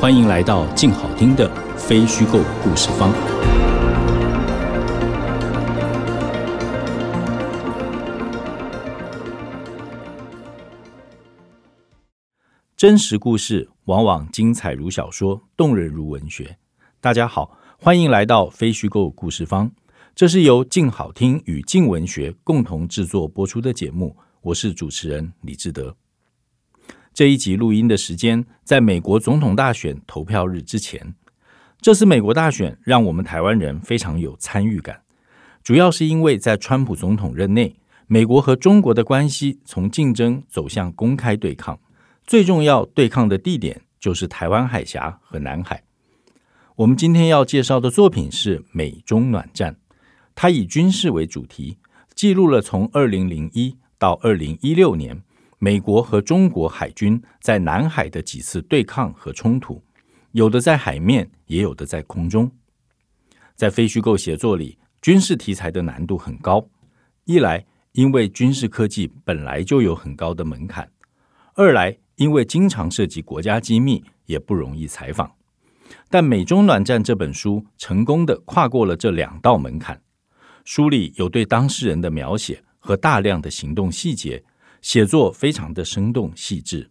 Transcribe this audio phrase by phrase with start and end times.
[0.00, 3.12] 欢迎来到静好听的非虚构故事方。
[12.76, 16.56] 真实故事往往精彩如小说，动人如文学。
[17.00, 19.68] 大家好，欢迎来到非虚构故事方。
[20.14, 24.16] 这是由静好听与静文学共同制作播出的节目。
[24.42, 25.96] 我是主持人李志德。
[27.18, 31.16] 这一集录音的时间，在美国总统大选投票日之前。
[31.80, 35.02] 这次美国大选让我们台湾人非常有参与感，
[35.64, 37.74] 主要是因为在川普总统任内，
[38.06, 41.80] 美国和中国的关系从竞争走向公开对抗，
[42.24, 45.82] 最重要对抗的地点就是台湾海峡和南海。
[46.76, 49.72] 我们今天要介绍的作品是《美中暖战》，
[50.36, 51.78] 它以军事为主题，
[52.14, 55.20] 记录了从二零零一到二零一六年。
[55.60, 59.82] 美国和中国海军在南海的几次对抗和冲突，
[60.30, 62.50] 有的在海面，也有的在空中。
[63.56, 66.64] 在非虚构写作里，军事题材的难度很高。
[67.24, 70.84] 一来，因为军事科技本来就有很高的门槛；
[71.54, 75.32] 二来，因为经常涉及国家机密，也不容易采访。
[76.08, 80.00] 但《美中暖战》这本书成功地跨过了这两道门槛。
[80.64, 84.44] 书里有对当事人的描写和大量的行动细节。
[84.80, 86.90] 写作非常的生动细致，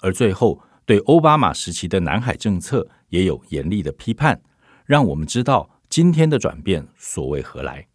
[0.00, 4.40] 而最后对奥巴马时期的南海政策也有严厉的批判，
[4.84, 7.86] 让我们知道今天的转变所为何来。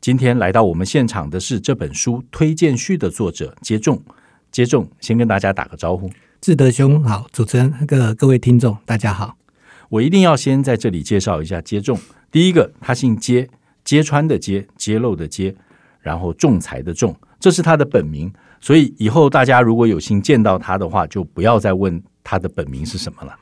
[0.00, 4.02] 今天来到我们现场的是这本书推荐序的作者接仲，
[4.52, 6.10] 接仲先跟大家打个招呼。
[6.40, 9.36] 志德兄好，主持人各各位听众大家好。
[9.88, 11.98] 我一定要先在这里介绍一下接仲。
[12.30, 13.48] 第一个，他姓揭，
[13.84, 15.56] 揭穿的揭，揭露的揭，
[16.00, 17.16] 然后仲裁的仲。
[17.46, 23.38] 这是他的本名，所以以后大家如果有幸见到他的话，就不要再问他的本名是什么了。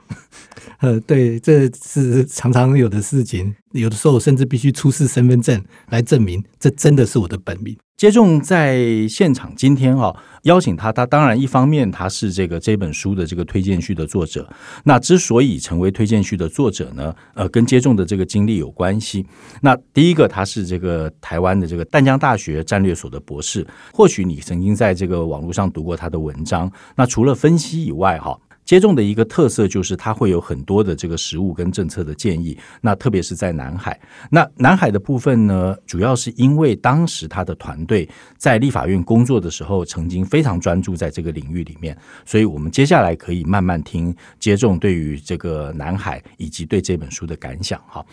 [0.85, 7.75] 呃，对，这是常常有的事情，有的时候甚至必须出示身份证来证明，这真的是我的本名。
[7.97, 14.47] 接种在现场，今天哈、哦、邀请他，他当然一方面他是这个这本书的这个推荐序的作者。
[14.85, 19.25] 那之所以成为推荐序的作者呢，呃，跟接种的这个经历有关系。
[19.63, 26.71] 那第一个，他是这个台湾的这个淡江大学战略所的博士，或许你曾经在这个网络上读过他的文章。
[26.95, 28.39] 那除了分析以外，哈。
[28.65, 32.57] 接种的一个特色就是，他会有很多的这个实务跟政策的建议。
[32.81, 38.09] 那特别是在南海，那南海的部分呢，主要是因为当时他的团队
[38.39, 41.97] 在立法院工作的时候，曾经非常专注在这个领域里面。
[42.25, 47.79] 所以，我们接下来可以慢慢听接种对于这个南海以及对这本书的感想。
[47.87, 48.05] 哈，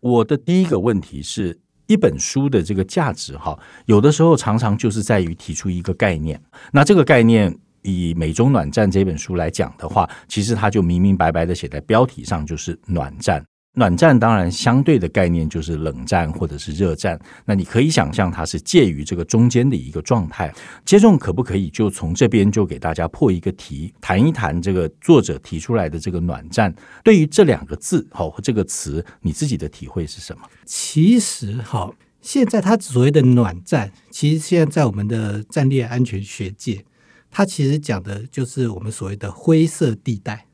[0.00, 1.56] 我的第一个问题是
[1.86, 3.56] 一本书的这个价值，哈，
[3.86, 6.40] 有的时候常常就是在于提出一个概念。
[6.72, 7.56] 那这个概念。
[7.82, 13.44] 以《美中暖战》这本书来讲的话，其实它就明明白白的写在标题上，就是暖战。
[13.74, 17.16] 暖战当然相对的概念就是冷战或者是热战。
[17.44, 20.52] 那你可以想象它是介于这个中间的一个状态。
[20.84, 26.74] 接仲可不可以就从这边就给大家破一个题，谈一谈这个作者提出来的这个暖战？
[27.04, 30.42] 对于这两个字，好，和这个词，你自己的体会是什么？
[30.64, 36.84] 其实，好，现在它所谓的暖战，其实现在在我们的战略安全学界。
[37.30, 40.46] 它其实讲的就是我们所谓的灰色地带，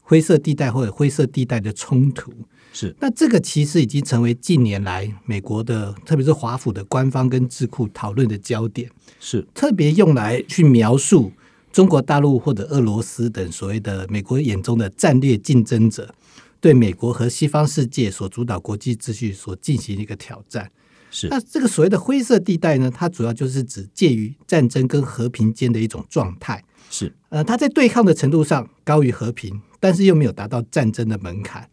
[0.00, 2.32] 灰色地带或者灰色地带的冲突
[2.72, 2.94] 是。
[3.00, 11.32] 那这个其实已经成为近年来美国的，特别是华府的官方跟智库讨论的焦点，是特别用来去描述
[11.72, 16.14] 中国大陆或者俄罗斯等所谓的美国眼中的战略竞争者，
[16.60, 20.70] 对美国和西方世界所主导国际秩序所进行一个挑战。
[21.10, 26.62] 是，那这个所谓的灰色地带呢，它主要就是指介于战争跟和平间的一种状态。
[26.90, 31.68] 是，呃，它在对抗的程度上高于和平，但是又没有达到战争的门槛，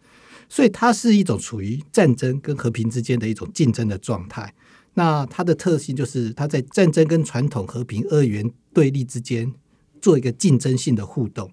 [0.49, 4.53] 所以它是一种处于战争跟和平之间的一种竞争的状态。
[4.95, 9.51] 那它的特性就是它在战争跟传统和平二元对立之间
[9.99, 11.51] 做一个竞争性的互动。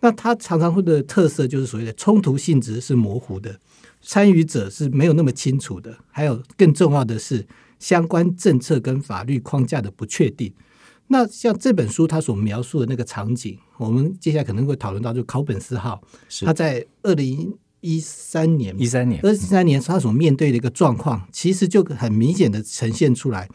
[0.00, 3.58] 那它常常会的特色就是所谓的冲突性质是模糊的。
[4.06, 7.44] 参与者是没有那么清楚的，还有更重要的是
[7.80, 10.54] 相关政策跟法律框架的不确定。
[11.08, 16.00] 那像这本书它所描述的那个场景，我们接下来可能会讨论到，就考本斯号，
[16.44, 23.48] 他在二零一三年，一三年，二三年他所面对的一个状况，其实就很明显的呈现出来，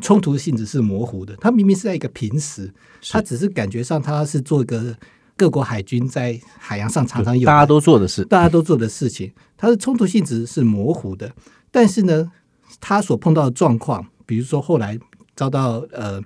[0.00, 1.34] 冲突性质是模糊的。
[1.36, 2.72] 他明明是在一个平时，
[3.10, 4.96] 他只是感觉上他是做一个
[5.38, 11.32] 各国海军在海洋上常常有大家都做的事，大家都做的事情，它的冲突性质是模糊的。
[11.70, 12.30] 但是呢，
[12.78, 14.98] 他所碰到的状况，比如说后来
[15.34, 16.20] 遭到呃。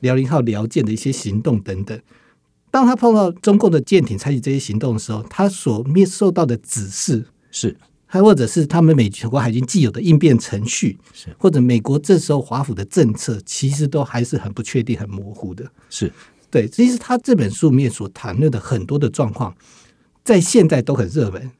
[0.00, 1.98] 辽宁号辽舰的一些行动等等，
[2.70, 7.74] 当他碰到中共的舰艇采取这些行动的时候，他所面受到的指示是，
[8.04, 15.64] 还或者是他们美国海军既有的应变程序，是或者美国这时候华府的政策，其实都还是很不确定、很模糊的。
[15.88, 16.12] 是
[16.50, 19.54] 对，其实他这本书里面所谈论的很多的状况，
[20.24, 21.50] 在现在都很热门，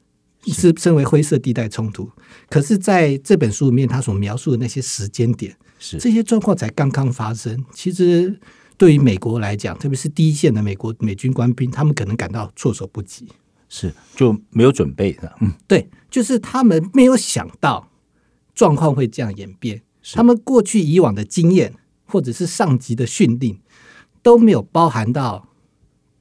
[0.45, 2.09] 是称为灰色地带冲突。
[2.49, 5.55] 可是在这本书里面，他所描述的那些时间点。
[5.79, 8.39] 是这些状况才刚刚发生，其实
[8.77, 13.27] 对于美国来讲，特别是第一线的美国美军官兵，他们可能感到措手不及，
[13.69, 15.31] 是就没有准备的。
[15.39, 17.91] 嗯，对，就是他们没有想到
[18.55, 21.75] 状况会这样演变，他们过去以往的经验
[22.05, 23.59] 或者是上级的训令
[24.27, 25.47] 都没有包含到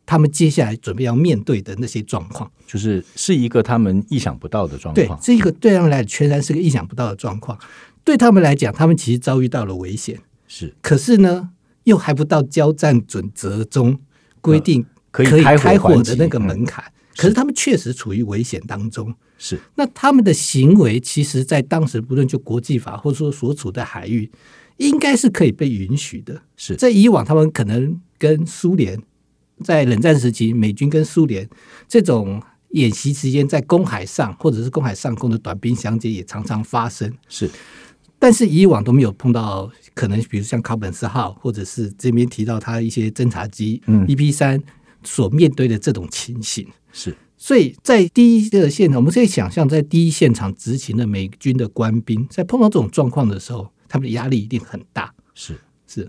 [0.06, 5.18] 他们接下来准备要面对的那些状况，就是是一个他们意想不到的状况。
[5.18, 7.58] 对，这一个对他们来全然是个意想不到的状况。
[8.04, 10.72] 对他们来讲，他们其实遭遇到了危险，是。
[10.80, 11.50] 可是呢，
[11.82, 13.98] 又还不到交战准则中
[14.40, 16.84] 规定可以开火的那个门槛。
[17.16, 19.12] 可是他们确实处于危险当中。
[19.36, 19.58] 是。
[19.74, 24.30] 那他们的行为，其实，在当时不论就国际法，或者说所处的海域，
[24.76, 26.42] 应该是可以被允许的。
[26.56, 26.74] 是。
[26.76, 29.00] 在以往，他们可能跟苏联
[29.64, 31.48] 在冷战时期，美军跟苏联
[31.88, 37.12] 这种演习期间，在公海上或者是公海上空的短兵相接，也常常发生。
[37.28, 37.50] 是。
[38.18, 44.62] 但是以往都没有碰到可能，比如像考本斯号，或者是这边提到他一些侦察机 EP 三
[45.04, 46.66] 所面对的这种情形。
[46.92, 55.12] 是，所以在第一个现场，我们可以想象，在第一现场执勤的美军的官兵，在碰到这种状况的时候，他们的压力一定很大。
[55.34, 56.08] 是是。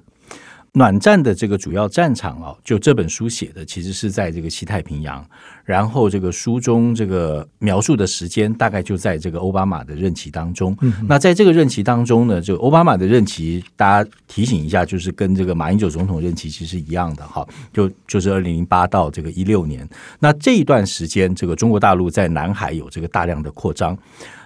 [0.73, 5.27] 暖战的这个主要战场哦，就这本书写的，其实是在这个西太平洋。
[5.65, 10.77] 然后这个书中这个描述的时间，大概就在这个奥巴马的任期当中。
[10.81, 19.87] 嗯、那在这个任期当中呢，就奥巴马的任期，大家提醒一下，就是跟这个马英九总统任期其实是一样的哈，就就是二零零八到这个一六年。
[20.19, 23.97] 那这一段时间，这个中国大陆在南海有这个大量的扩张。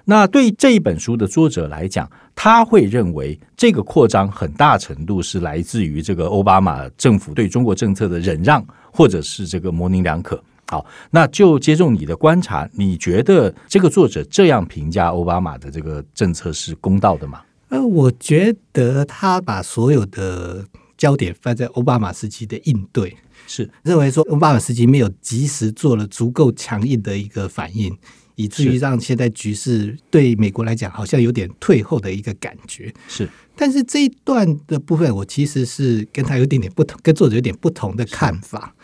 [0.06, 10.42] 那对这一本书的作者来讲，他会认为这个扩张很大程度是来自于这个奥巴马政府对中国政策的忍让，或者是这个模棱两可。
[10.68, 17.42] 好，那就接种你的观察，你觉得这个作者这样评价奥巴马的这个政策是公道的吗？
[17.68, 20.66] 呃，我觉得他把所有的
[20.98, 23.16] 焦点放在奥巴马时期的应对，
[23.48, 27.98] 是认为说奥巴马时期没有及时做了足够强硬的一个反应。
[28.42, 32.92] 以至于让现在局势对美国来讲好像有点退后的一个感觉。
[33.08, 38.76] 是，但是这一段的部分，我其实是跟他有点点不同，跟作者有点不同的看法。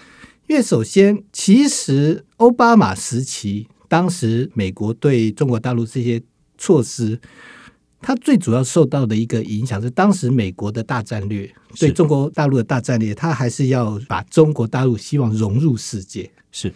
[0.48, 6.22] 因为首先，其实奥巴马时期，当时美国对中国大陆这些
[6.58, 7.20] 措施，
[8.00, 16.32] 它最主要受到的一个影响是，当时美国的大战略对中国大陆的大战略，它还是要把中国大陆希望融入世界。
[16.52, 16.72] 是。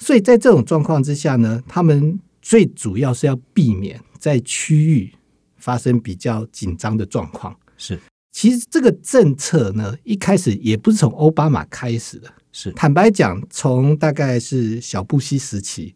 [0.00, 5.12] 所以在这种状况之下呢，他们最主要是要避免在区域
[5.58, 7.54] 发生比较紧张的状况。
[7.76, 8.00] 是，
[8.32, 12.32] 其实这个政策呢，一开始也不是从奥巴马开始的。
[12.50, 15.94] 是，坦白讲，从大概是小布希时期，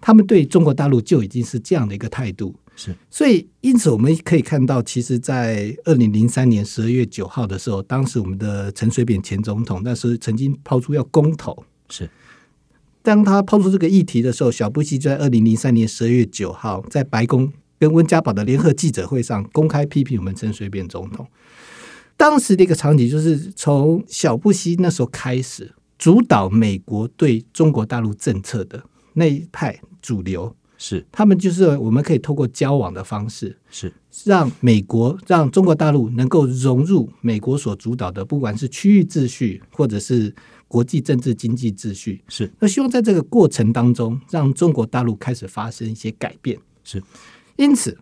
[0.00, 2.54] 他们对中国大陆就已经是这样的一个态度。
[2.74, 11.62] 是，所以因此我们可以看到，其实，在二零零三年十二月九号的时候，当时我们的陈水扁前总统那时候曾经抛出要公投。
[11.90, 12.08] 是。
[13.08, 21.26] 当他抛出这个议题的时候，小布希就在二零零三年十二月九号在白宫跟温家宝的联合记者会上公开批评我们陈水扁总统。
[22.18, 28.84] 当时的一个场景就是从小布希那时候开始主导美国对中国大陆政策的
[29.14, 33.90] 那一派主流，是他们就是我们可以透过交往的方式，是
[34.26, 40.34] 让美国让中国大陆能够融入美国所主导的，不管是区域秩序或者是。
[40.68, 46.58] 国际政治经济秩序是，那希望在这个过程当中，让中国大陆开始发生一些改变。
[46.84, 47.02] 是，
[47.56, 47.98] 因此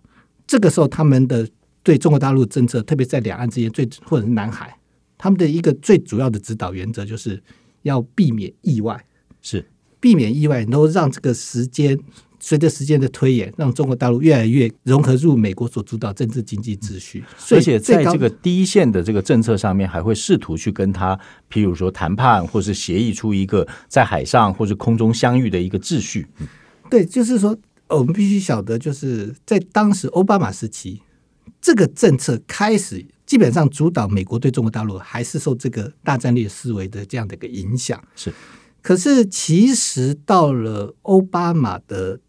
[0.46, 1.48] 这个时候，他们的
[1.82, 4.76] 对中国大陆政策，特别在两岸之间，最或者是南海，
[5.16, 7.40] 他们的一个最主要的指导原则，就是
[7.82, 9.06] 要避免意外。
[9.40, 9.64] 是，
[10.00, 11.96] 避免意外，然后让这个时间
[12.46, 17.24] 随着时间的推演，让中国大陆越来越融合入美国所主导政治经济秩序。
[17.50, 21.18] 而且在这个第一线的这个政策上面，还会试图去跟他，
[21.50, 26.24] 譬如说谈判，或是协议出一个在海上或是空中相遇的一个秩序。
[26.88, 31.02] 对，就是说，我们必须晓得，就是在当时奥巴马时期，
[31.60, 38.00] 这个政策开始基本上主导美国对中国大陆还是受这个大战略思维的这样的一个影响。
[38.14, 38.32] 是。
[38.80, 42.20] 可是，其实到了奥巴马的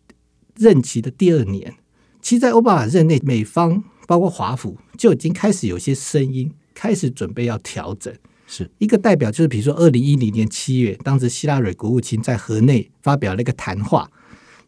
[0.58, 1.74] 任期的第二年，
[2.22, 8.14] 其实，在奥巴马任内，美方包括华府就已经开始有些声音，开始准备要调整。
[8.48, 8.70] 是。
[8.78, 14.10] 一个代表，就是比如说，二零一零年七月，当时希拉蕊国务卿在河内发表了一个谈话，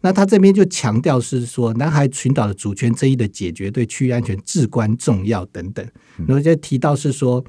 [0.01, 5.85] 那他这边就强调是说，南海群岛的主权争议的解决对区域安全至关重要等等，
[6.27, 7.43] 然后就提到是说，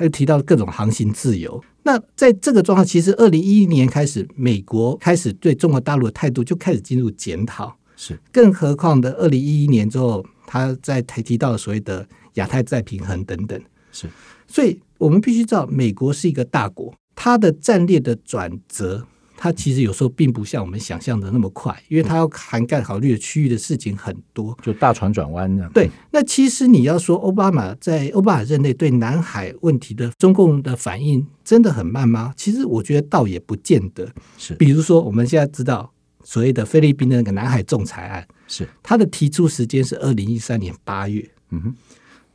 [0.00, 1.62] 还有提到各种航行自由。
[1.82, 7.76] 那在这个状况，其实二零一一年开始，美国开始对中国大陆的态度就开始进入检讨。
[7.96, 13.60] 是，更何况的二零一一年之后，他在提提到所谓的亚太再平衡等等。
[13.92, 14.08] 是，
[14.48, 19.06] 所以我们必须知道，美国是一个大国，它的战略的转折。
[19.42, 25.72] 它其实有时候并不像我们想象的那么快，因为它要涵盖考虑的区域的事情很多，就大船转弯这样。
[25.72, 32.34] 对，那其实你要说奥巴马在奥巴马任内对南海问题的中共的反应真的很慢吗？
[32.36, 34.06] 其实我觉得倒也不见得。
[34.36, 35.90] 是，比如说我们现在知道
[36.22, 41.26] 所谓的菲律宾的那个南海仲裁案，是它的提出时间是二零一三年八月。
[41.48, 41.74] 嗯哼，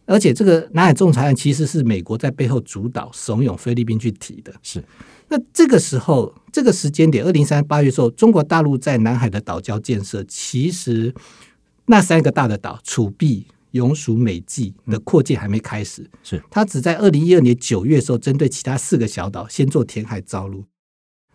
[0.08, 4.52] 而且这个南海仲裁案其实是美国在背后主导怂恿菲律宾去提的。
[4.64, 4.84] 是。
[5.36, 11.14] 那这个时候，这个时间点，二零三八月的时候，中国大陆在南海的岛礁建设，其实
[11.88, 16.04] 那三个大的岛——楚碧、永暑、美济的扩建还没开始。
[16.04, 20.64] 嗯、是，它只在二零一二年九月的时候，针对其他四个小岛先做填海造陆。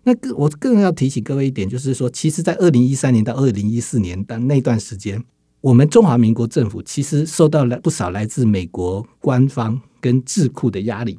[0.04, 5.22] 那更，我更要提醒各位一点，就是说，其实，在二零一三年到二零一四年的那段时间，
[5.60, 11.18] 我们中华民国政府其实受到了不少来自美国官方跟智库的压力。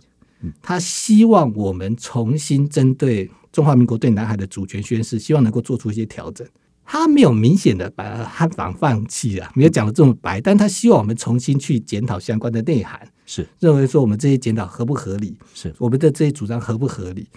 [0.61, 6.47] 他希望我们重新针对中华民国对南海的主权宣示，希望能够做出一些调整。
[6.85, 17.27] 他没有明显的把汉防放弃啊，没有讲的这么白，但他希望我们重新去检讨相关的内涵，是认为说我们这些检讨合不合理，是我们的这些主张合不合理。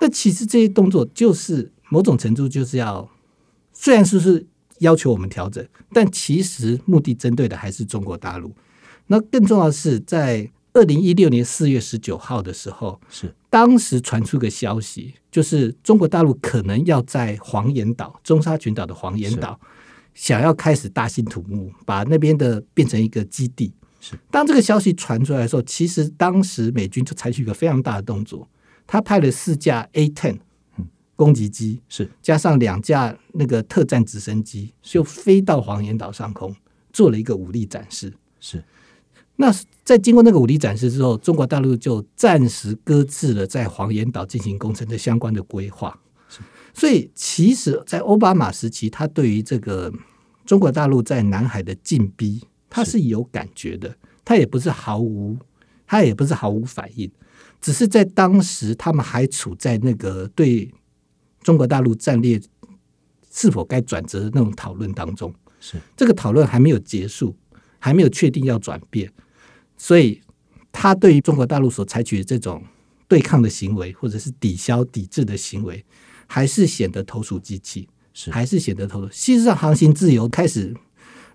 [0.00, 3.08] 那其实这些动作就是某种程度就是要，
[3.72, 4.46] 虽然说是
[4.78, 8.52] 要求我们调整，但其实目的针对的还是中国大陆。
[9.06, 10.50] 那更重要的是在。
[10.74, 19.58] 二零一六年四月十九号的时候，是当时传出个消息，就是中国大陆可能要在黄岩岛、中沙群岛的黄岩岛，
[20.14, 23.72] 想要开始大兴土木，把那边的变成一个基地。
[24.00, 28.48] 是当这个消息传出来的时候，其实当时美军就采取一个非常大的动作，
[28.84, 30.40] 他派了四架 A-10
[31.14, 36.52] 攻击机，是加上两架那个特战直升机，就飞到黄岩岛上空，
[36.92, 38.12] 做了一个武力展示。
[38.40, 38.64] 是。
[39.36, 39.52] 那
[39.84, 45.98] 在经过那个武力展示之后，中国大陆就暂时搁置了在黄岩岛进行工程的相关的规划。
[46.72, 49.92] 所以，其实，在奥巴马时期，他对于这个
[50.44, 53.96] 中国大陆在南海的进逼，他是有感觉的。
[54.24, 55.36] 他也不是毫无，
[55.86, 57.08] 他也不是毫无反应，
[57.60, 60.72] 只是在当时，他们还处在那个对
[61.42, 62.40] 中国大陆战略
[63.30, 65.32] 是否该转折的那种讨论当中。
[65.60, 67.36] 是这个讨论还没有结束，
[67.78, 69.12] 还没有确定要转变。
[69.76, 70.20] 所以，
[70.72, 72.62] 他对于中国大陆所采取的这种
[73.06, 75.84] 对抗的行为，或者是抵消、抵制的行为，
[76.26, 79.08] 还是显得投鼠忌器，是还是显得投鼠。
[79.08, 80.74] 事实上，航行自由开始，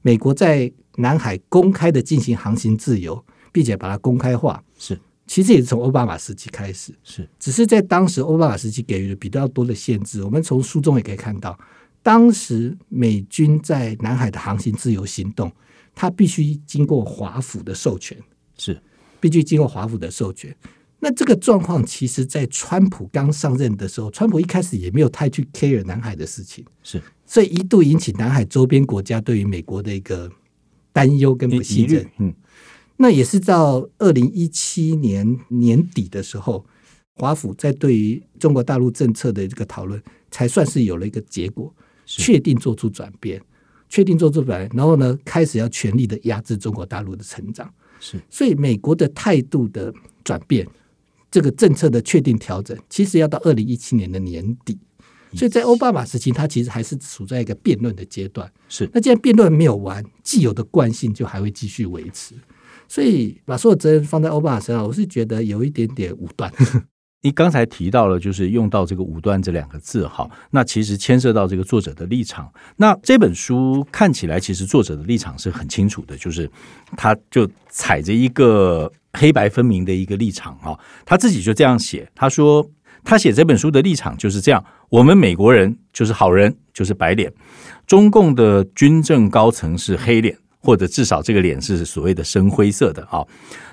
[0.01, 10.23] 美国在南海公开的进行航行自由，并且把它公开化，是其实也是从奥巴马时期开始，是只是在当时奥巴马时期给予了比较多的限制。
[10.23, 11.57] 我们从书中也可以看到，
[12.01, 15.51] 当时美军在南海的航行自由行动。
[15.95, 18.17] 他必须经过华府的授权，
[18.59, 18.79] 是
[19.19, 20.55] 必须经过华府的授权。
[20.99, 30.29] 那这个状况，其实，在川普刚上任的时候，川普一开始也没有太去 care 南海的事情，是，所以一度引起南海周边国家对于美国的一个
[30.91, 32.05] 担忧跟不信任。
[32.17, 32.33] 嗯，
[32.97, 36.65] 那也是到二零一七年年底的时候，
[37.15, 41.73] 华府在对于中国大陆政策的这个讨论，才算是有了一个结果，
[42.05, 43.41] 确定做出转变。
[43.91, 47.73] 确定做出来，然后呢，开始要全力的压制中国大陆的成长。
[47.99, 50.67] 是，所以美国的态度的转变，
[51.29, 54.77] 这个政策的确定调整，其实要到二零一七年的年底。
[55.33, 58.51] 所以在奥巴马时期，他其实还是处在一个辩论的阶段。
[58.67, 62.33] 是，那既然辩论没有完，既有的惯性就还会继续维持。
[62.87, 66.51] 所以把所有责任放在奥巴马身上，我是觉得有一点点武断。
[67.21, 72.49] 你刚才提到了，就是用到这个武断这两个字，哈，那其实牵涉到这个作者的立场。
[72.77, 76.49] 那这本书看起来，其实作者的立场是很清楚的，就是
[76.95, 82.65] 他就踩着一个黑白分明的一个立场，哈，他自己就这样写，他说
[83.03, 87.33] 他写这本书的立场就是这样：我们美国人就是好人，就是白脸，
[87.85, 90.37] 中共的军政高层是黑脸。
[90.61, 93.25] 或者至少这个脸是所谓的深灰色的啊，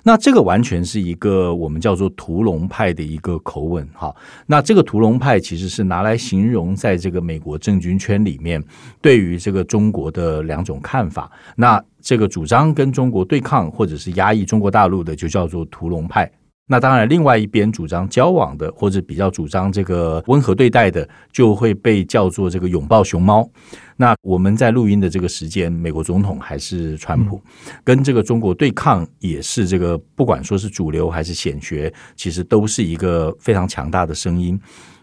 [0.04, 4.14] 那这个完全是一个我们叫做屠龙派的一个口吻哈。
[4.46, 8.62] 那这个屠龙派其实是拿来形容在这个美国政军圈里面
[9.00, 11.30] 对于这个中国的两种看法。
[11.56, 16.30] 那这个主张跟中国对抗或者是压抑中国大陆的，就叫做屠龙派。
[16.68, 23.48] 那当然，另外一边主张交往的，或者比较主张这个温和对待的，就会被叫做这个拥抱熊猫。
[23.96, 27.40] 那我们在录音的这个时间，美国总统还是川普，
[27.84, 34.60] 跟这个中国对抗也是这个，不管说是主流还是显学，其实都是一个非常强大的声音。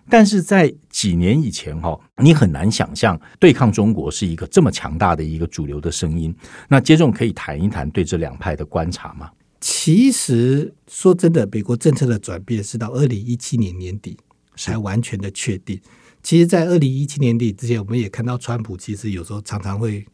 [0.10, 6.36] 但是在几年以前哈，你很难想象对抗中国是一个这么强大的一个主流的声音。
[6.68, 9.30] 那接着可以谈一谈对这两派的观察吗？
[9.66, 14.18] 其实说真的，美国政策的转变是到二零一七年年底
[14.58, 15.80] 才完全的确定。
[16.22, 20.06] 其实，在二零一七年底之前，我们也看到川普其实有时候常常会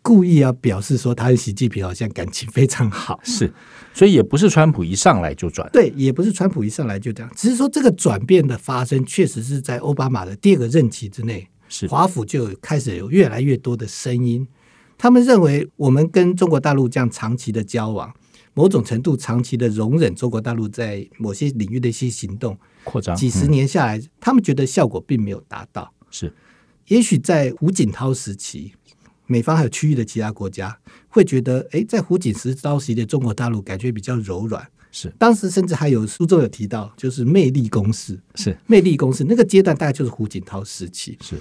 [0.00, 3.20] 故意要表示说，他和习近平好像感情非常好。
[3.22, 3.52] 是，
[3.92, 7.30] 所以也不是川普一上来就转，对，也不是川普一上来就这样。
[7.36, 14.48] 只是说这个转变的发生，确实是在奥巴马的第二个任期之内，是华府就开始有越来越多的声音，
[14.96, 18.10] 他们认为我们跟中国大陆这样长期的交往。
[18.54, 25.92] 某种程度长期的容忍中国大陆在某些领域的一些行动扩张，几十年下来，他们觉得效果并没有达到。
[26.10, 26.32] 是，
[26.86, 28.72] 也许在胡锦涛时期，
[29.26, 32.32] 美方还有区域的其他国家会觉得，哎，在胡锦
[32.62, 34.66] 涛时期的中国大陆感觉比较柔软。
[34.92, 38.16] 是，当时甚至还有书中有提到，就是魅力攻势。
[38.36, 41.18] 是，魅力攻势那个阶段大概就是胡锦涛时期。
[41.20, 41.36] 是，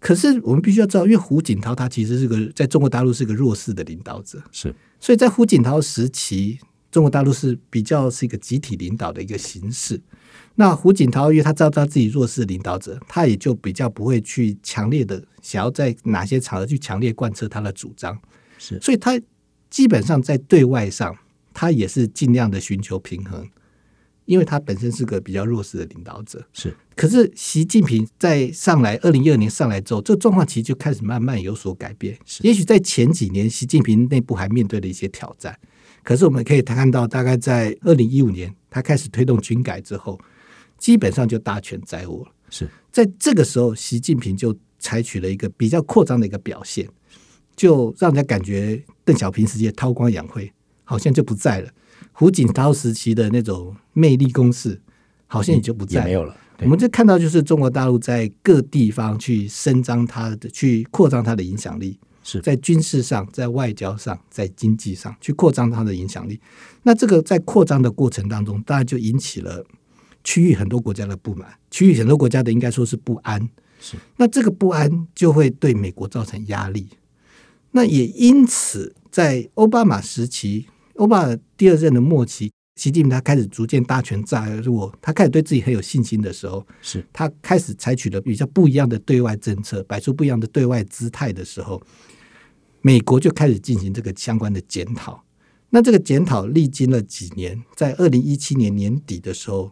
[0.00, 4.42] 可是我们必须要知道，因为胡锦涛他其实是个在中国大陆是个弱势的领导者。
[4.52, 4.74] 是。
[5.00, 6.58] 所以在胡锦涛时期，
[6.90, 10.00] 中国大陆是比较是一个集体领导的一个形式。
[10.54, 18.18] 那胡锦涛因为他知道他自己弱势的领导者，他也就比较不会去强烈的想要在哪些场合去强烈贯彻他的主张。
[18.58, 19.20] 是，所以他
[19.70, 21.16] 基本上在对外上，
[21.54, 23.48] 他也是尽量的寻求平衡，
[24.28, 26.46] 因为他本身是个比较弱势的领导者。
[26.52, 32.14] 是，可是习近平在上来二零一二年上来之后，这个状况其实就开始慢慢有所改变。
[32.26, 35.58] 是，也许在前几年，习近平内部还面对了一些挑战。
[36.02, 40.20] 可是我们可以看到，大概在二零一五年，他开始推动军改之后，
[40.76, 42.32] 基本上就大权在握了。
[42.50, 46.86] 是在这个时候，习近平就采取了一个比较扩张的一个表现，
[47.56, 50.52] 就让人家感觉邓小平时期韬光养晦
[50.84, 51.70] 好像就不在了，
[52.18, 54.80] 胡锦涛时期的那种魅力攻势
[55.28, 56.36] 好像也就不在，没有了。
[56.62, 61.96] 我们就看到，就是中国大陆在各地方去伸张它的、去扩张它的影响力。
[62.24, 66.40] 是在军事上、在外交上、在经济上去扩张它的影响力。
[66.82, 69.64] 那这个在扩张的过程当中，当然就引起了
[70.24, 73.48] 区域很多国家的不满，区域很多国家的应该说是不安。
[73.80, 76.88] 是，那这个不安就会对美国造成压力。
[77.70, 80.66] 那也因此，在奥巴马时期，
[80.98, 91.80] 奥巴马第二任的末期，习近平他开始逐渐大权在握，他开始对自己很有信心的时候，是他开始采取了比较不一样的对外政策，摆出不一样的对外姿态的时候。
[92.80, 95.22] 美国就开始进行这个相关的检讨，
[95.70, 99.70] 那这个检讨历经了几年，在二零一七年年底的时候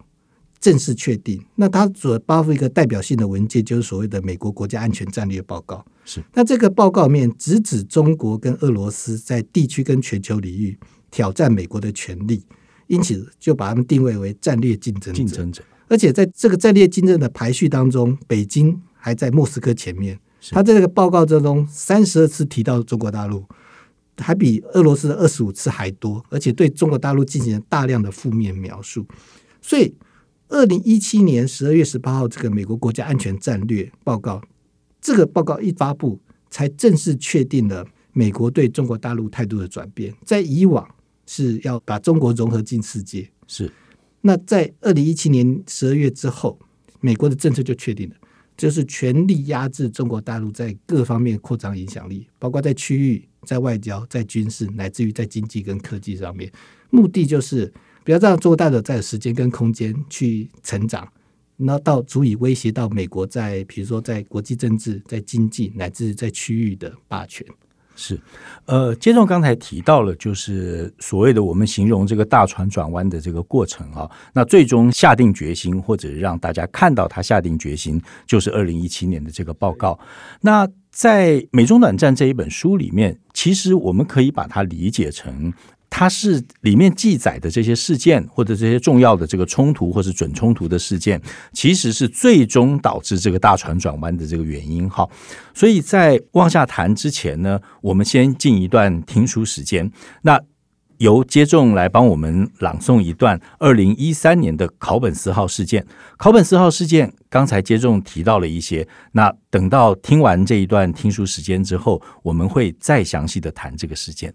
[0.61, 1.45] 正式确定。
[1.57, 5.77] 那它所包括一个代表性的文件，就是所谓的《美国国家安全战略报告》。
[6.05, 10.77] 是，那这个报告面直指中国跟俄罗斯在地区跟全球领域
[11.17, 12.45] 挑战美国的权利，
[12.89, 15.17] 因此就把他们定位为战略竞争者。
[15.17, 20.21] 竞争者，而且在这个战略竞争的排序当中，北京还在莫斯科前面。
[20.51, 23.47] 他在这个报告之中，三十二次提到中国大陆，
[24.19, 29.07] 还比俄罗斯的二十五次还多，而且对中国大陆进行了大量的负面描述。
[29.63, 29.95] 所以，
[30.49, 34.43] 二零一七年十二月十八号，这个美国国家安全战略报告，
[35.01, 40.15] 这个报告一发布，才正式确定了美国对中国大陆态度的转变。
[40.27, 40.87] 在以往
[41.27, 43.71] 是要把中国融合进世界，是
[44.21, 46.59] 那在二零一七年十二月之后，
[47.01, 48.17] 美国的政策就确定了。
[48.57, 56.51] 就是全力压制中国大陆在各方面扩张影响力，包括在区域、在外交、在军事，乃至于在经济跟科技上面。
[56.89, 57.71] 目的就是
[58.03, 61.07] 不要让中国大陆再有时间跟空间去成长，
[61.59, 67.47] 那到足以威胁到美国在，比如说在国际政治、在经济乃至在区域的霸权。
[67.97, 68.21] 是，
[68.67, 79.99] 呃，接着刚才提到了，就是所谓的我们形容这个大船转弯的这个过程啊，那最终下定决心或者让大家看到他下定决心，就是二零一七年的这个报告。
[80.43, 85.53] 那在《美中短战》这一本书里面，其实我们可以把它理解成。
[85.99, 91.19] 它是里面记载的这些事件，或者这些重要的这个冲突，或是准冲突的事件，
[91.55, 94.87] 其实是最终导致这个大船转弯的这个原因。
[94.91, 95.09] 哈，
[95.55, 99.91] 所以在往下谈之前呢，我们先进一段听书时间。
[100.21, 100.39] 那
[100.99, 105.87] 由接仲来帮我们朗诵一段二零一三年的考本斯号事件。
[106.19, 108.87] 考本斯号事件，刚才接仲提到了一些。
[109.13, 114.35] 那等到听完这一段听书时间之后，我们会再详细的谈这个事件。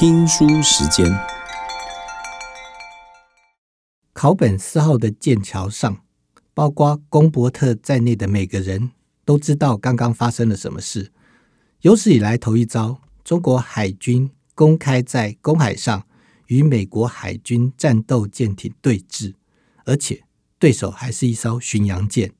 [0.00, 1.14] 听书时间。
[4.14, 6.02] 考本斯号的舰桥上，
[6.54, 8.92] 包括公伯特在内的每个人
[9.26, 11.12] 都知道刚刚发生了什么事。
[11.82, 16.06] 有史以来头一遭，中国海军公开在公海上
[16.46, 19.34] 与美国海军战斗舰艇对峙，
[19.84, 20.24] 而且
[20.58, 22.32] 对手还是一艘巡洋舰，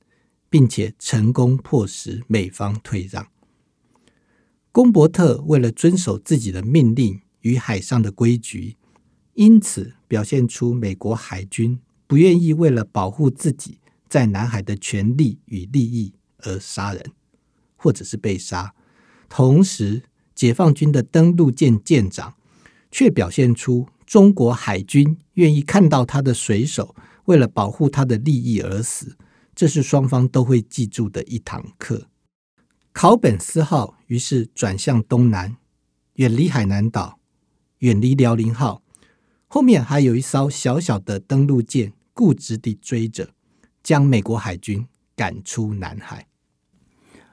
[0.48, 3.26] 并且成功迫使美方退让。
[4.72, 7.20] 公伯特为了遵守自己的命令。
[7.40, 8.76] 与海上的规矩，
[9.34, 17.04] 因此表现出美国海军不愿意为了保护自己在南海的权利与利益而杀人，
[17.76, 18.74] 或者是被杀。
[19.28, 20.02] 同时，
[20.34, 22.34] 解放军的登陆舰舰长
[22.90, 29.16] 却表现出中国海军愿意看到他的水手为了保护他的利益而死，
[29.54, 32.08] 这是双方都会记住的一堂课。
[32.92, 35.56] 考本斯号于是转向东南，
[36.14, 37.19] 远离海南岛。
[37.80, 38.82] 远离辽宁号，
[39.48, 43.30] 后面还有一艘小小的登陆舰固执地追着，
[43.82, 46.26] 将美国海军赶出南海。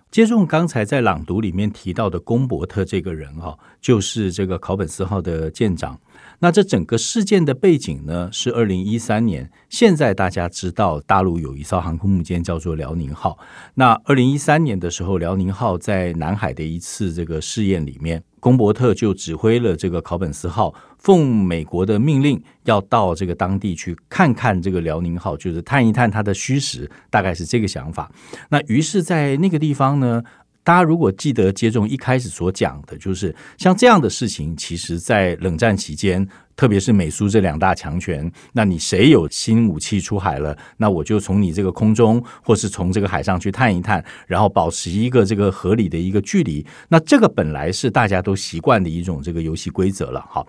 [0.10, 6.00] 接仲刚才在朗读里面提到的公伯特这个人哈，就是这个考本斯号的舰长。
[6.40, 9.52] 那这整个事件的背景呢，是二零一三年。
[9.68, 13.38] 现在大家知道，大陆有一艘航空母舰叫做辽宁号。
[13.74, 28.12] 那二零一三年的时候，辽宁号在南海的一次这个试验里面，公伯特就指挥了这个考本斯号，奉美国的命令，要到这个当地去看看这个辽宁号，就是探一探它的虚实，大概是这个想法。
[28.50, 30.24] 那于是，在那个地方呢。
[30.64, 36.28] 大家如果记得接种一开始所讲的，就是像这样的事情，其实在冷战期间。
[36.58, 46.66] 特别是美苏这两大强权，那你谁有新武器出海了，那我就从你这个空中，或是从这个海上去探一探，然后保持一个这个合理的一个距离。
[46.90, 50.46] 那这个本来是大家都习惯的一种这个游戏规则了，哈。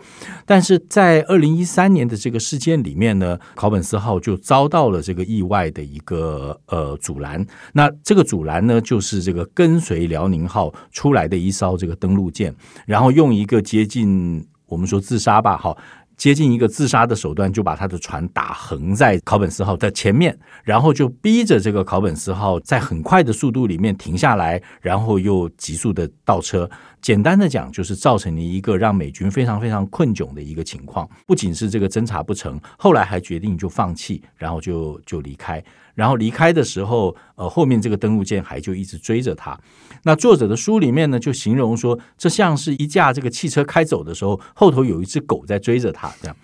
[0.46, 7.46] 但是在二零一三年的这个事件里面呢，考本斯号就遭到了这个意外的一个呃阻拦。
[7.74, 12.54] 那这个阻拦呢，就是这个跟随辽宁号出来的一艘这个登陆舰，
[12.86, 15.76] 然后用一个接近我们说自杀吧，哈。
[16.18, 26.68] 接近一个自杀的手段，就把他的船打横在考本斯号的前面，然后就逼着这个考本斯号在很快的速度里面停下来，然后又急速的倒车。
[27.00, 31.08] 简单的讲，就是造成了一个让美军非常非常困窘的一个情况。
[31.24, 35.62] 不仅是这个侦查不成，后来还决定就放弃，然后就就离开。
[35.94, 39.58] 然后离开的时候，呃，后面这个登陆舰还就一直追着他。
[40.04, 46.36] 那作者的书里面呢，就形容说，这像是一架这个汽车开走的时候，后头有一只狗在追着他，这样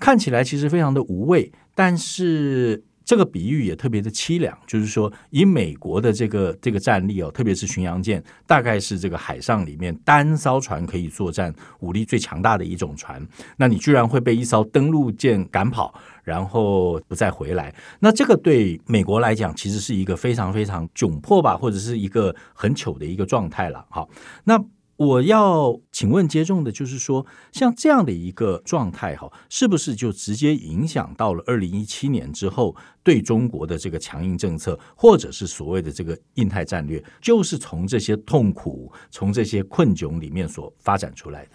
[0.00, 2.84] 看起来其实非常的无畏，但是。
[3.08, 13.26] 这个比喻也特别的凄凉，就是说，以美国的这个这个战力哦，特别是巡洋舰，大概是这个海上里面单艘船可以作战、武力最强大的一种船。
[13.56, 23.82] 那你居然会被一艘登陆舰赶跑，然后不再回来，那这个对美国来讲，其实是一个非常非常窘迫吧，或者是一个很糗的一个状态了。
[23.88, 24.06] 好，
[24.44, 24.62] 那。
[24.98, 41.50] 我要请问接种的，就是说，像这样的一个状态，哈，是不是就直接影响到了二零一七年之后对中国的这个强硬政策，或者是所谓的这个印太战略，就是从这些痛苦、从这些困窘里面所发展出来的？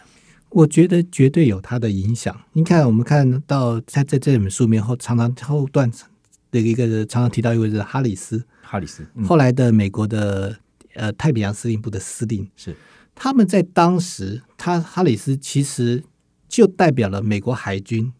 [0.51, 2.33] 我觉得绝对有它的影响。
[2.53, 5.91] 你看，我们看到在在这本书面后，常常后段
[6.49, 10.57] 的一个常常提到一位是哈里斯，哈里斯，后来的美国的
[10.93, 12.73] 呃太平洋司令部的司令是。
[13.15, 16.03] 他们在当时，他哈里斯其实
[16.47, 18.11] 就代表了美国海军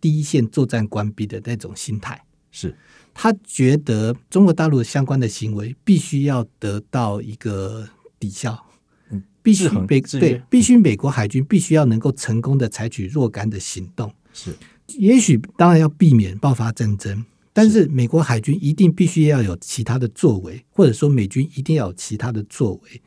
[0.00, 2.24] 第一线作战官兵的那种心态。
[2.50, 2.76] 是。
[3.12, 7.86] 他觉得中国大陆相关的行为必须要得到一个
[8.20, 8.56] 抵消，
[9.10, 14.14] 嗯，必须美对，必须美国海军必须要能够成功的采取若干的行动。
[14.32, 14.54] 是，
[14.96, 23.02] 也许当然要避免爆发战争，但是美国海军一定必须要有其他的作为，或者说美军一定要有其他的作为，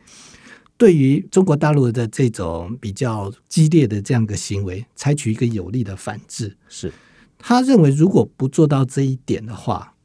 [0.83, 6.57] 对于中国大陆的这种比较激烈的这样一个行为，采取一个有力的反制。
[6.67, 6.91] 是，
[7.39, 9.95] 他认为如果不做到这一点的话，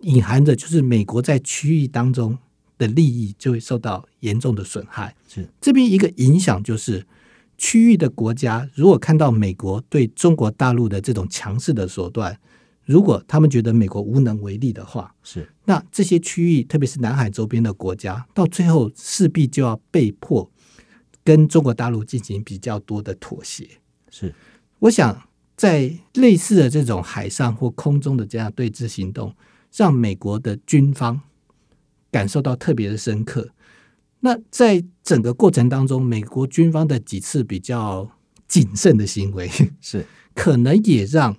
[0.00, 2.36] 隐含着就是美国在区域当中
[2.76, 5.16] 的利益就会受到严重的损害。
[5.26, 7.06] 是，这边一个影响就是。
[7.60, 12.38] 区域的国家如果看到美国对中国大陆的这种强势的手段，
[12.88, 20.50] 如果他们觉得美国无能为力的话，是那这些区域，特别是南海周边的国家，到最后势必就要被迫
[21.22, 23.68] 跟中国大陆进行比较多的妥协。
[24.08, 24.34] 是，
[24.78, 29.36] 我想在类似的这种海上或空中的这样对峙行动，
[29.76, 31.20] 让美国的军方
[32.10, 33.50] 感受到特别的深刻。
[34.20, 38.10] 那在整个过程当中，美国军方的几次比较
[38.48, 39.50] 谨慎的行为，
[39.82, 41.36] 是可能也让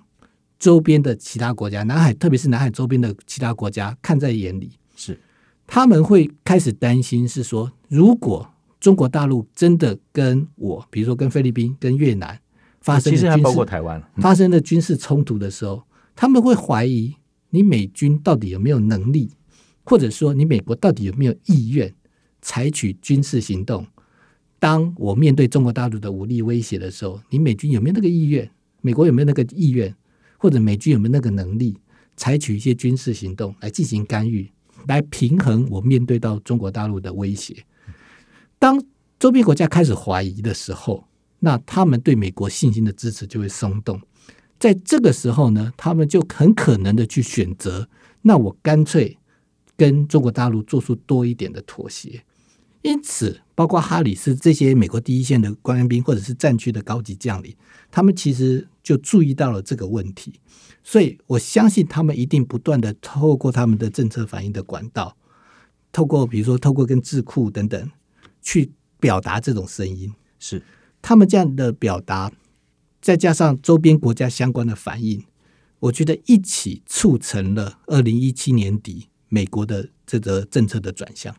[0.60, 5.18] 周边的其他国家，南海特别是南海周边的其他国家看在眼里，是
[5.66, 12.38] 他们会开始担心，是说如果中国大陆真的跟我，比如说跟菲律宾、跟越南
[12.80, 15.82] 发生，其实还包括台湾发生的军事冲突的时候，
[16.14, 17.16] 他们会怀疑
[17.48, 19.32] 你美军到底有没有能力，
[19.82, 21.92] 或者说你美国到底有没有意愿。
[22.42, 23.86] 采取军事行动。
[24.58, 28.50] 当我面对中国大陆的武力威胁的时候，你美军有没有那个意愿？
[28.80, 29.94] 美国有没有那个意愿？
[30.40, 31.76] 或者美军有没有那个能力
[32.16, 34.50] 采取一些军事行动来进行干预，
[34.88, 37.62] 来平衡我面对到中国大陆的威胁？
[38.58, 38.82] 当
[39.18, 41.04] 周边国家开始怀疑的时候，
[41.40, 44.00] 那他们对美国信心的支持就会松动。
[44.58, 47.86] 在这个时候呢，他们就很可能的去选择，
[48.22, 49.18] 那我干脆
[49.76, 52.22] 跟中国大陆做出多一点的妥协。
[52.82, 57.54] 因此，包括哈里斯这些美国第一线的官兵，或者是战区的高级将领，
[57.90, 60.40] 他们其实就注意到了这个问题。
[60.82, 65.14] 所以我相信，他们一定不断的透过他们的政策反应的管道，
[65.92, 67.90] 透过比如说透过跟智库等等，
[68.40, 70.14] 去表达这种声音。
[70.38, 70.62] 是
[71.02, 72.32] 他们这样的表达，
[73.02, 75.22] 再加上周边国家相关的反应，
[75.80, 81.36] 我觉得一起促成了二零一七年底美国的这个政策的转向。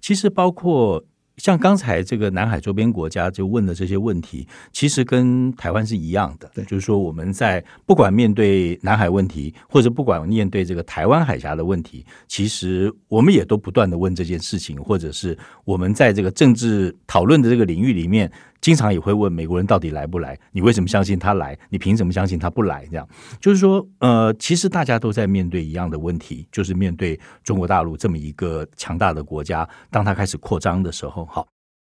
[0.00, 1.04] 其实包括
[1.36, 6.50] 像刚才这个南海周边国家就问的这些问题，其实跟台湾是一样的。
[6.54, 18.32] 对，就是说我们在不管面对南海问题，或者不管面对这个台湾海峡的问题，其实我们也都不断的问这件事情，或者是我们在这个政治讨论的这个领域里面。
[18.66, 20.36] 经常也会问美国人到底来不来？
[20.50, 21.56] 你为什么相信他来？
[21.70, 22.84] 你凭什么相信他不来？
[22.86, 31.46] 这样就是说，呃，其实大家都在面对一样的问题，就是面对中国大陆这么一个强大的国家，当他开始扩张的时候，好，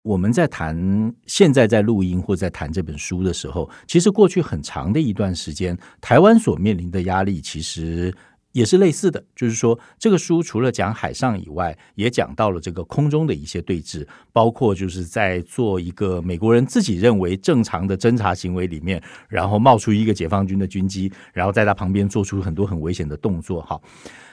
[0.03, 8.11] 我们在谈现在在录音或在谈这本书的时候，其实过去很长的一段时间，台湾所面临的压力其实。
[8.53, 23.63] 也是类似的，就是说，这个书除了讲海上以外，也讲到了这个空中的一些对峙，包括就是在做一个美国人自己认为正常的侦察行为里面，然后冒出一个解放军的军机，然后在他旁边做出很多很危险的动作。
[23.63, 23.81] 哈，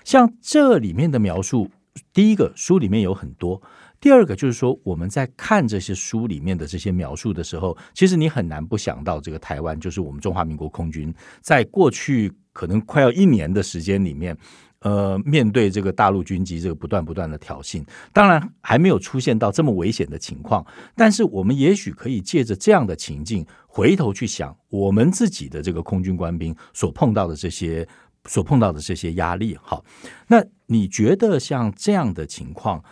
[0.04, 1.70] 像这里面的描述，
[2.14, 3.62] 第一个书里面有很多，
[4.00, 12.32] 第二个就是说我们在看这些书里面的这些描述的时候，其实你很难不想到这个台湾，就是我们中华民国空军在过去。
[12.52, 14.36] 可能快要一年的时间里面，
[14.80, 17.82] 呃，面对这个大陆军机这个不断不断的挑衅，
[18.12, 27.88] 当然还没有出现到这么危险的情况，但是我们也许可以借着这样的情境，回头去想我们自己的这个空军官兵所碰到的这些
[28.26, 29.58] 所碰到的这些压力。
[29.62, 29.86] 好，
[30.28, 32.84] 那你觉得像这样的情况，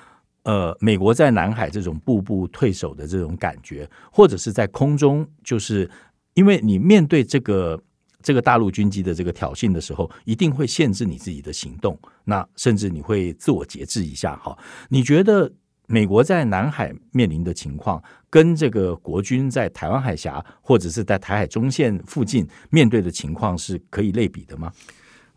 [0.48, 5.88] 呃，美国在南海这种步步退守的这种感觉，或者是在空中，就是
[6.34, 7.80] 因为你面对这个。
[8.24, 14.36] 这个大陆军机的这个挑衅的时候，一定会限制你自己的行动，那甚至你会自我节制一下。
[14.38, 14.58] 哈，
[14.90, 15.50] 你觉得
[15.86, 24.74] 美国在南海面临的情况，跟这个国军在台湾海峡或者是在台海中线附近面对的情况是可以类比的吗？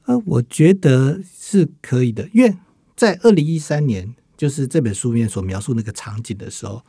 [0.06, 2.56] 呃，我觉得是可以的，因为
[2.96, 6.82] 在二零一三年，就是这本书里面所描述那个场景的时候，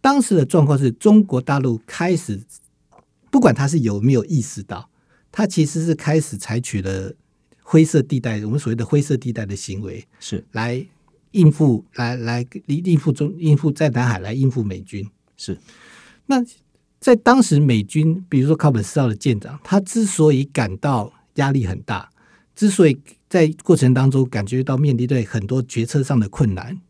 [0.00, 2.40] 当时的状况是中国大陆开始，
[3.30, 4.88] 不管他是有没有意识到。
[5.30, 7.12] 他其实是开始采取了
[7.62, 10.86] 灰色地带，我们所谓的灰色地带的行为，是来
[11.32, 15.06] 应付，来来应付中应付在南海来应付美军。
[15.36, 15.58] 是
[16.24, 16.42] 那
[16.98, 22.08] 在当时美军，比如说考本斯道的舰长，他之所以感到压力很大，
[22.54, 26.80] 之所以在过程当中感觉到面对很多决策上的困难，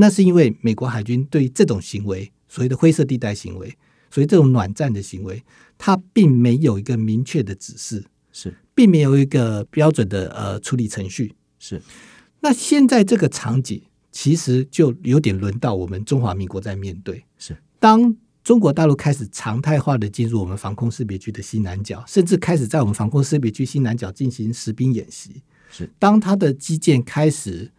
[0.00, 3.76] 那是因为美国海军对这种行为，所谓的灰色地带行为。
[4.10, 5.44] 所以这种暖战的行为，
[5.76, 11.34] 它并没有一个明确的指示，是，并没有一个标准的呃处理程序。
[11.58, 11.82] 是，
[12.40, 17.22] 那现在这个场景其实就有点轮到我们中华民国在面对。
[17.36, 25.42] 是，当中国大陆开始常态化的进入我们防空识别区的西南角，甚至开始在我们防空识别区西南角进行实兵演习。
[25.70, 27.70] 是，当它的基建开始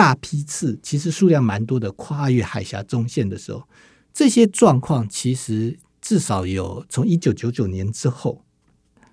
[0.00, 3.68] 大批次，其实数量蛮多的跨越海峡中线的时候，
[4.14, 8.42] 这些状况其实至少有从一九九九年之后，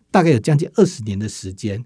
[0.10, 1.84] 大概有将近二十年的时间，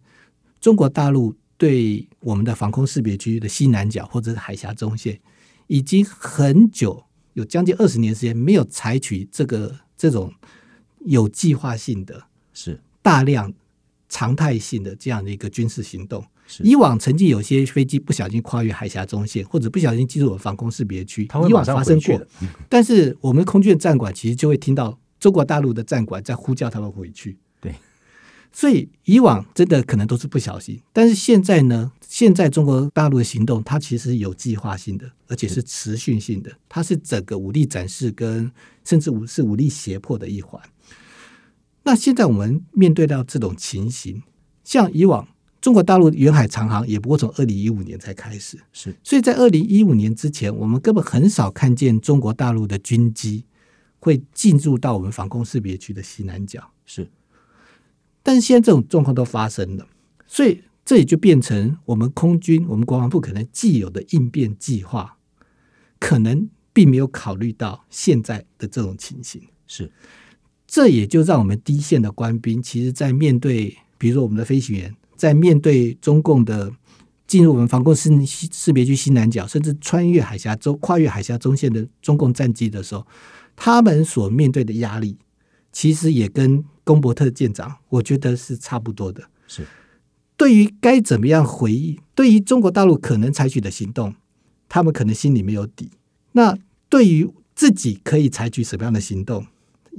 [0.60, 5.20] 中国大陆对我们的防空识别区的西南角或者是海峡中线，
[5.66, 10.32] 已经很久有将近二十年时间没有采取这个这种
[11.00, 13.52] 有计划性的，是大量。
[14.14, 16.22] 常态性的这样的一个军事行动，
[16.64, 22.22] 以往曾经有些飞机不小心跨越海峡中线，或者不小心进入了防空识别区，以往发生过。
[22.68, 27.38] 但是我们空军的战管其实就会听到中国大陆的战管在呼叫他们回去。
[27.60, 27.74] 对，
[28.52, 31.92] 所以以往真的可能都是不小心，但是现在呢？
[32.12, 38.52] 现在中国大陆的行动，它其实有计划性的，而且是持续性的，它是整个武力展示跟
[38.84, 40.62] 甚至武是武力胁迫的一环。
[41.84, 44.24] 那现在我们面对到这种情形，
[44.66, 45.26] 像以往
[45.62, 53.46] 中国大陆远海长航也不过从二零一五年才开始，是，所以在二零一五年之前，我们根本很少看见中国大陆的军机
[54.00, 57.08] 会进入到我们防空识别区的西南角，是。
[58.24, 59.88] 但是现在这种状况都发生了，
[60.26, 65.18] 所以这也就变成我们空军、我们国防部可能既有的应变计划，
[66.00, 69.92] 可能并没有考虑到现在的这种情形，是。
[70.66, 76.72] 这也就让我们第一线的官兵，其实，在面对，比如说我们的飞行员，在面对中共的
[77.28, 83.06] 进入我们防空识识别区西南角，甚至穿越海峡中跨越海峡中线的中共战机的时候，
[83.56, 85.20] 他们所面对的压力，
[85.72, 89.30] 其实也跟贡伯特舰长，我觉得是差不多的。
[89.48, 89.64] 是
[90.36, 94.16] 对于该怎么样回应，对于中国大陆可能采取的行动，
[94.68, 95.92] 他们可能心里没有底。
[96.32, 96.58] 那
[96.90, 99.46] 对于自己可以采取什么样的行动？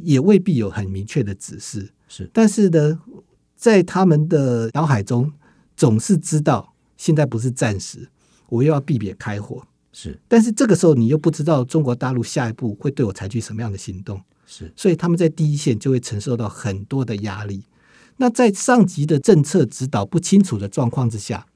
[0.02, 2.98] 也未必有很明确的指示，是，但是呢，
[3.62, 5.32] 在他们的脑海中
[5.76, 8.08] 总是知道现在不是战时，
[8.48, 10.18] 我又要避免开火，是。
[10.26, 14.72] 但是这个时候你又不知道中国大陆下一步会对我采取什么样的行动，是。
[14.74, 17.62] 所以他们在第一线就会承受到很多的压力。
[18.16, 21.46] 那在上级的政策指导不清楚的状况之下。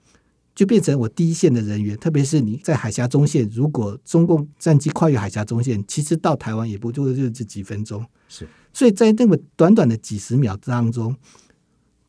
[0.55, 8.03] 就变成我第一线的人员，特别是你在海峡中线，如果中共战机跨越海峡中线，其实到台湾也不就就这几分钟。
[8.27, 11.15] 是，所以在那么短短的几十秒当中，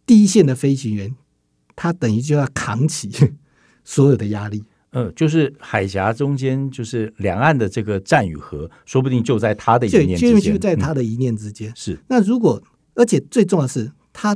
[0.07, 1.15] 第一线的飞行员
[1.75, 3.11] 他等于就要扛起
[3.85, 4.63] 所有的压力。
[4.89, 11.69] 呃，就是海峡中间，就是两岸的这个战与和，说不定就在他的一念之间，就在他的一念之间。
[11.69, 11.99] 嗯、是。
[12.07, 12.59] 那如果，
[12.95, 14.35] 而且最重要的是他。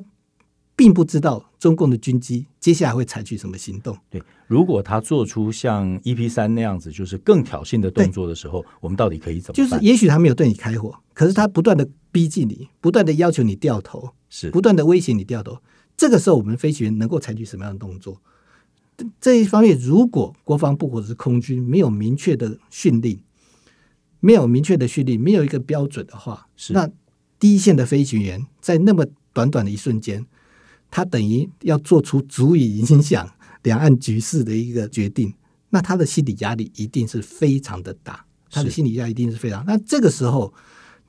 [0.73, 3.95] 并不知道中共的军机接下来会采取什么行动。
[4.09, 9.69] 对，如果他做出像 EP 三那样子，就是更挑衅的动作的时候，我们到底可以怎么办？
[9.69, 15.59] 就是也许他没有对你开火，可是他不断的逼近你，不断的要求你掉头，是不断的威胁你掉头。
[15.95, 18.19] 这个时候，我们飞行员能够采取什么样的动作？
[19.19, 23.21] 这一方面，如果国防部或者是空军没有明确的训令，
[24.19, 26.89] 没有明确的训令，没有一个标准的话，是那
[27.37, 30.25] 第一线的飞行员在那么短短的一瞬间。
[30.89, 33.31] 他等于要做出足以影响
[33.63, 35.33] 两岸局势的一个决定，
[35.69, 39.63] 那他的心理压力一定是非常的大，他的心理压力一定是非常。
[39.65, 40.53] 那这个时候，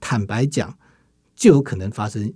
[0.01, 0.79] 坦白讲，
[1.35, 2.33] 就有可能发生，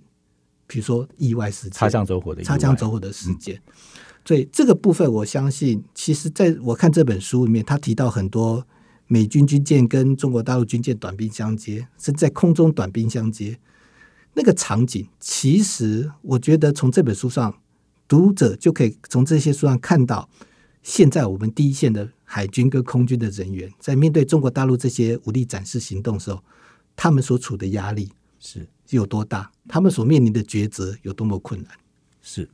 [0.66, 3.60] 比如说意外事件，擦枪走火的擦枪走火的事件。
[4.24, 8.66] 所以这个部分，我相信，其实在我看这本书里面，他提到很多
[9.06, 13.58] 美军军舰跟中国大陆军舰短兵相接，是在空中短兵相接。
[14.34, 17.58] 那个场景，其实我觉得从这本书上，
[18.08, 20.28] 读者就可以从这些书上看到，
[20.82, 26.42] 现在我们第一线的海军跟空军的人员，在面对中国大陆这些武力展示行动的时候，
[26.96, 31.70] 他们所处的压力是有多大，他们所面临的抉择有多么困难。
[32.22, 32.48] 是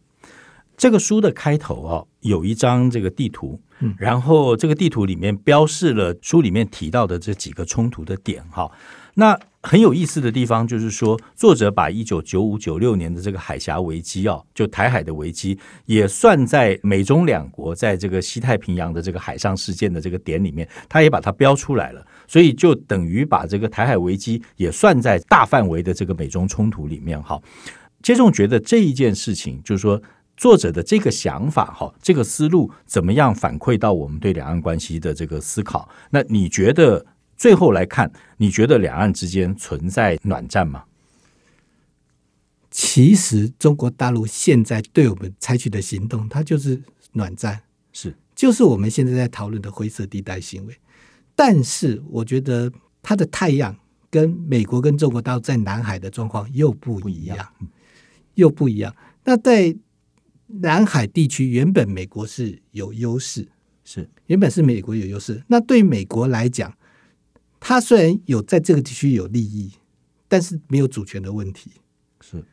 [0.77, 8.71] 这个书的开头啊，有一张这个地图，嗯，然后这个地图里面标示了书里面提到的这几个冲突的点，哈。
[9.15, 27.23] 那很有意思的地方就是说，作者把一九九五九六年的这个海峡危机啊，就台海的危机，也算在美中两国在这个西太平洋的这个海上事件的这个点里面，他也把它标出来了，所以就等于把这个台海危机也算在大范围的这个美中冲突里面。
[27.23, 27.41] 哈，
[28.03, 30.03] 接种觉得这一件事情，就是说
[30.37, 35.89] 作者的这个想法，哈，这个思路怎么样反馈到我们对两岸关系的这个思考？
[36.11, 37.05] 那你觉得？
[37.35, 40.85] 最后来看，你觉得两岸之间存在暖战吗？
[42.71, 47.61] 其实中国大陆现在对我们采取的行动，它就是暖战，
[47.93, 50.77] 是就是我们现在在讨论的灰色地带行为。
[51.35, 52.73] 但是我觉得
[53.03, 53.77] 它的太阳
[54.11, 57.53] 跟美国跟中国大陆在南海的状况又不一样，
[58.35, 58.95] 又不一样。
[59.25, 59.77] 那在
[60.47, 63.49] 南海地区，原本美国是有优势，
[63.85, 65.43] 是原本是美国有优势。
[65.47, 66.77] 那对美国来讲，
[67.59, 69.73] 它虽然有在这个地区有利益，
[70.29, 71.73] 但是没有主权的问题，
[72.21, 72.45] 是。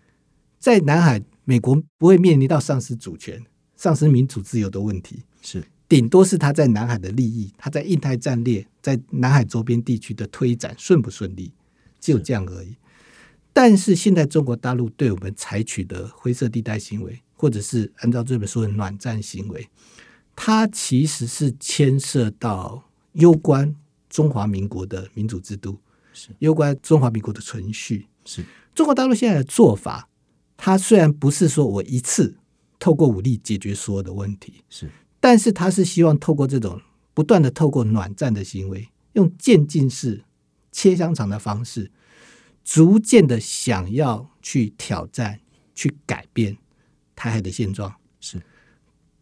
[0.57, 3.41] 在南海，美国不会面临到丧失主权、
[3.75, 11.51] 丧失民主自由的问题，是顶多是他在南海的利益，他在印太战略，在南海周边地区的推展顺不顺利，
[11.99, 12.75] 就这样而已。
[13.51, 19.67] 但是现在中国大陆对我们采取的灰色地带行为，或者是按照这本书的暖战行为，
[20.35, 22.83] 它其实是牵涉到
[23.13, 23.75] 攸关
[24.07, 25.79] 中华民国的民主制度，
[26.13, 30.07] 是攸关中华民国的存续，是中国大陆现在的做法。
[30.55, 32.37] 它虽然不是说我一次
[32.77, 34.89] 透过武力解决所有的问题，是，
[35.29, 36.81] 但是他是希望透过这种
[37.13, 40.23] 不断的透过暖战的行为，用渐进式
[40.71, 41.91] 切香肠的方式，
[42.63, 45.39] 逐渐的想要去挑战、
[45.75, 46.57] 去改变
[47.15, 48.41] 台海的现状，是，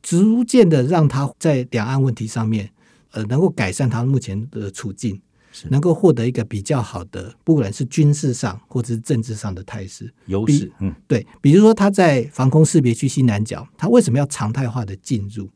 [0.02, 2.72] 逐渐的让他在两岸问题上面，
[3.12, 5.22] 呃，能够改善他目前的处境。
[5.70, 15.50] 能够获得一个比较好的，不管是军事上或者是政治上的态势优势，嗯，对，比如说他在防空识别区西南角，他为什么要常态化的进入？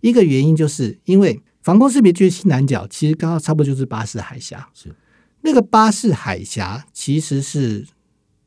[0.00, 4.94] 一个原因就是因为防空识别区西南角其实刚好差不多就是巴士海峡，是
[5.42, 7.86] 那个巴士海峡其实是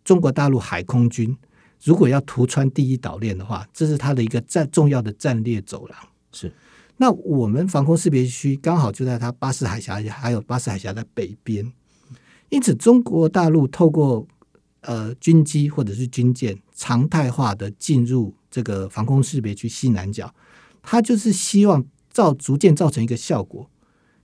[0.04, 1.38] 中国大陆海空军
[1.84, 5.97] 如果要突穿第一岛链的话，这是它的一个战重要的战略走廊，
[6.32, 6.52] 是。
[6.97, 11.72] 那我们防空识别区刚好就在它巴士海峡，还有巴士海峡的北边，
[12.49, 14.28] 因此中国大陆透过
[14.82, 20.32] 呃军机或者是军舰常态化的进入这个防空识别区西南角，
[20.82, 23.70] 它就是希望造逐渐造成一个效果。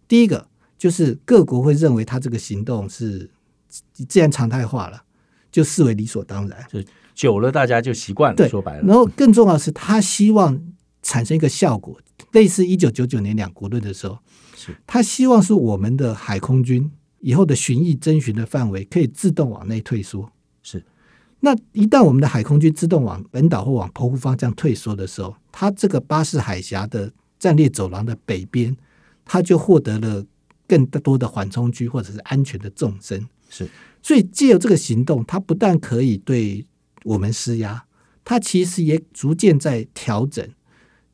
[0.07, 0.47] 第一个
[0.77, 3.29] 就是各国会认为他这个行动是
[3.69, 5.03] 自然常态化了，
[5.51, 6.79] 就视为理所当然，就
[7.13, 8.35] 久了大家就习惯了。
[8.35, 10.61] 对，说白了，然后更重要的是，他希望
[11.01, 11.99] 产生一个效果。
[12.31, 14.17] 类似一九九九年两国论的时候，
[14.55, 20.31] 是他希望是我们的海空军以后的巡弋侦巡的范围可以自动往内退缩。
[21.37, 28.75] 是，那一旦我们的海空军自动往本岛或往澎湖方向退缩的时候，它这个巴士海峡的战略走廊的北边，
[29.25, 30.25] 它就获得了
[30.67, 33.27] 更多的缓冲区或者是安全的纵深。
[33.49, 33.69] 是，
[34.01, 36.65] 所以借由这个行动，它不但可以对
[37.03, 37.85] 我们施压，
[38.25, 40.45] 它其实也逐渐在调整。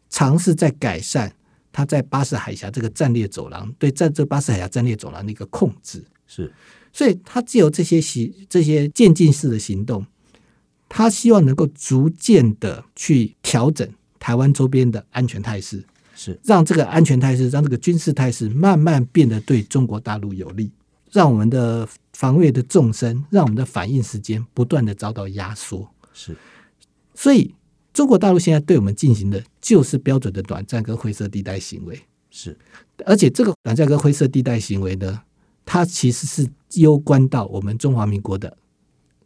[0.10, 1.34] 尝试在改善
[1.72, 6.54] 它在巴士海峡这个战略走廊对在这巴士海峡战略走廊的一个控制，是，
[6.92, 10.06] 所以他只有这些行这些渐进式的行动，
[10.96, 13.90] 他希望能够逐渐的去调整
[14.20, 15.84] 台湾周边的安全态势，
[16.16, 16.40] 是。
[16.44, 20.72] 让这个安全态势，让这个军事态势慢慢变得对中国大陆有利，
[21.12, 26.38] 让我们的防卫的纵深，让我们的反应时间不断的遭到压缩，是，
[27.16, 27.56] 所以。
[27.92, 32.58] 中国大陆现在对我们进行的就是标准的短暂跟灰色地带行为，是，
[33.06, 35.22] 而且这个短暂跟灰色地带行为呢，
[35.64, 38.58] 它其实是攸关到我们中华民国的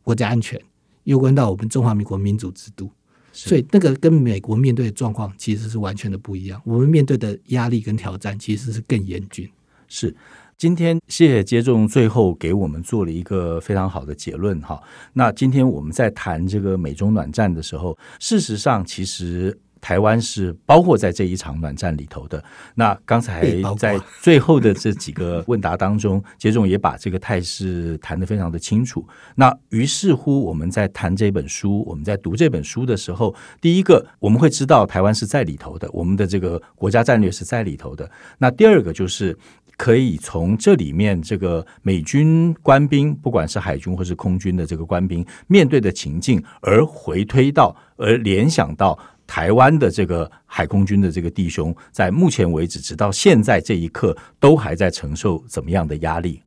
[0.04, 0.62] 国家安全，
[1.08, 2.92] 攸关到我们中华民国民主制度，
[3.32, 9.50] 所以那个跟美国面对的状况其实是完全的不一样，我们面对的压力跟挑战其实是更严峻，
[9.88, 10.14] 是。
[10.58, 14.82] 今天谢谢接种最后给我们做了一个非常好的结论哈。
[15.14, 19.56] 那今天我们在谈这个美中暖战的时候，事实上其实
[19.88, 22.44] 台湾是包括在这一场暖战里头的。
[22.76, 29.08] 那刚才在最后的这几个问答当中，杰总也把这个态势谈得非常的清楚。
[29.36, 38.12] 那于是乎我们在谈这本书，我们在读这本书的时候，第一个我们会知道台湾是在里头的，我们的这个国家战略是在里头的。
[38.40, 39.38] 那第二个就是。
[39.80, 48.98] 可以从这里面，这个美军官兵，不管是海军或是空军的这个官兵面对的情境，而回推到，而联想到
[49.28, 56.42] 台湾的这个海空军的这个弟兄，在目前为止，直到现在这一刻，都还在承受怎么样的压力？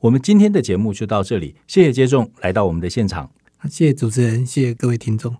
[0.00, 3.30] 我们今天的节目就到这里，谢谢接众来到我们的现场，
[3.64, 5.36] 谢谢主持人，谢谢各位听众，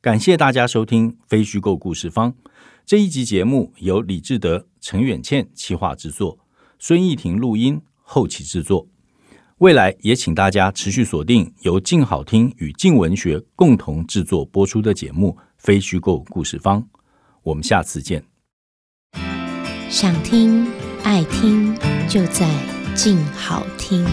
[0.00, 2.32] 感谢大家收听《非虚构故事方》
[2.84, 6.38] 这一集节目，由李志德、陈远倩企划制作。
[6.78, 8.88] 孙艺婷录音后期制作，
[9.58, 16.82] 未来也请大家持续锁定由静好听与静文学共同制作播出的节目《非虚构故事方》，
[17.42, 18.24] 我们下次见。
[19.90, 20.66] 想听
[21.02, 21.74] 爱听，
[22.08, 22.48] 就在
[22.94, 24.04] 静好听。